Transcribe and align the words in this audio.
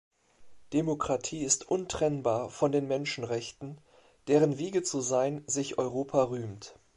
Demokratie 0.73 1.43
ist 1.43 1.69
untrennbar 1.69 2.49
von 2.49 2.71
den 2.71 2.87
Menschenrechten, 2.87 3.77
deren 4.25 4.57
Wiege 4.57 4.81
zu 4.81 4.99
sein 4.99 5.43
sich 5.45 5.77
Europa 5.77 6.23
rühmt. 6.23 6.73